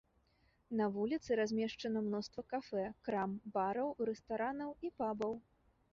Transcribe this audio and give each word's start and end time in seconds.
На 0.79 0.85
вуліцы 0.95 1.37
размешчана 1.39 1.99
мноства 2.07 2.41
кафэ, 2.53 2.85
крам, 3.09 3.35
бараў, 3.59 3.89
рэстаранаў 4.11 4.75
і 4.89 4.93
пабаў. 5.03 5.37